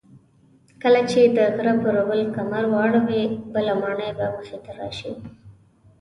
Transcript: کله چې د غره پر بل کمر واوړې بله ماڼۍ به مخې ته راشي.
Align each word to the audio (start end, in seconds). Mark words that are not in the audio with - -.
کله 0.81 1.01
چې 1.11 1.19
د 1.35 1.37
غره 1.55 1.73
پر 1.83 1.95
بل 2.09 2.21
کمر 2.35 2.63
واوړې 2.71 3.23
بله 3.53 3.73
ماڼۍ 3.81 4.11
به 4.17 4.25
مخې 4.35 4.57
ته 4.65 4.71
راشي. 4.79 5.11